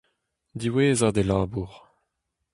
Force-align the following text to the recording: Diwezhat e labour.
Diwezhat 0.59 1.15
e 1.21 1.23
labour. 1.29 1.71